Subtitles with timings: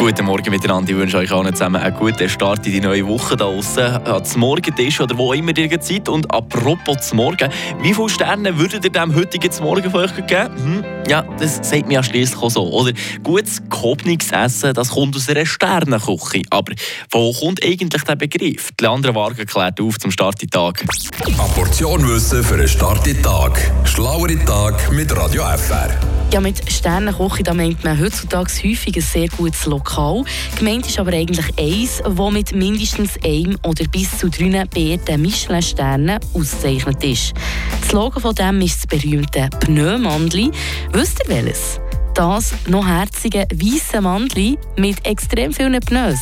[0.00, 0.92] Guten Morgen miteinander.
[0.92, 3.84] Ich wünsche euch allen zusammen einen guten Start in die neue Woche da draußen.
[4.06, 6.08] An zum Morgentisch oder wo immer ihr seid.
[6.08, 7.50] Und apropos zum Morgen,
[7.82, 10.56] wie viele Sterne würdet ihr dem heutigen zum Morgen von euch geben?
[10.56, 10.84] Hm?
[11.06, 12.66] Ja, das sagt mir ja schließlich auch so.
[12.72, 12.92] Oder
[13.22, 16.44] gutes gehobenes Essen, das kommt aus einer Sternenküche.
[16.48, 16.72] Aber
[17.10, 18.70] wo kommt eigentlich der Begriff?
[18.80, 20.82] Die andere Waage klärt auf zum Start in Tag.
[21.26, 23.70] Eine Portion Wissen für einen Start in Tag.
[23.84, 26.19] Schlauere Tag mit Radio FR.
[26.32, 30.22] Ja, mit Sternenkoche da meint man heutzutage häufig ein sehr gutes Lokal.
[30.56, 36.20] Gemeint ist aber eigentlich eins, das mit mindestens einem oder bis zu drei beehrten Michelin-Sternen
[36.32, 37.34] ausgezeichnet ist.
[37.80, 40.52] Das Logo von dem ist das berühmte Pneumandli.
[40.92, 41.80] Wisst ihr welches?
[42.14, 46.20] Das noch herzige weiße Mandli mit extrem vielen Pneus.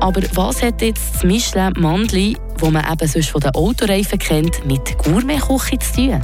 [0.00, 4.98] Aber was hat jetzt das Michelin-Mandli, das man eben sonst von den Autoreifen kennt, mit
[4.98, 6.20] Gourmet-Küche zu tun?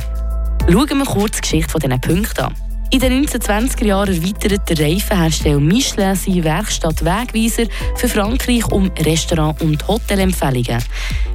[0.68, 2.67] Schauen wir kurz die Geschichte dieser Punkte an.
[2.90, 7.64] In den 1920er Jahren erweitert der Reifenhersteller Michelin seine Werkstatt Wegweiser
[7.96, 10.82] für Frankreich um Restaurant- und Hotelempfehlungen.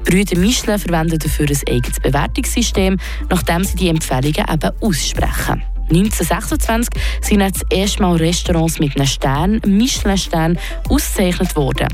[0.04, 2.98] Brüder Michelin verwenden dafür ein eigenes Bewertungssystem,
[3.30, 5.73] nachdem sie die Empfehlungen eben aussprechen.
[5.89, 6.89] 1926
[7.22, 10.58] sind das erste Mal Restaurants mit einem Stern, Michelin-Stern,
[10.90, 11.88] ausgezeichnet worden.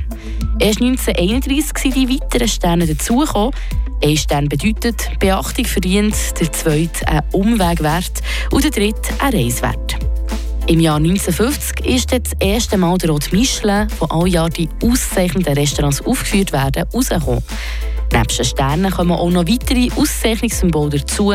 [0.60, 3.52] Erst 1931 sind die weiteren Sterne dazugekommen.
[4.04, 9.98] Ein Stern bedeutet Beachtung verdient, der zweite ein Umweg wert und der dritte ein Reiswert.
[10.70, 15.56] Im Jahr 1950 ist das erste Mal der Rot Michelin, wo alle Jahre die auszeichnenden
[15.56, 17.44] Restaurants aufgeführt werden, rausgekommen.
[18.12, 21.32] Neben den Sternen kommen auch noch weitere Auszeichnungssymbole dazu.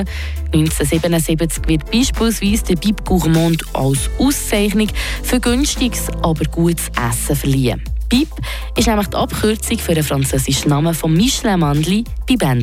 [0.53, 4.89] 1977 wird beispielsweise der Bib Gourmand als Auszeichnung
[5.22, 7.83] für günstiges, aber gutes Essen verliehen.
[8.08, 8.28] Bib
[8.77, 12.62] ist nämlich die Abkürzung für den französischen Namen von Michelin-Mandli Bibendo.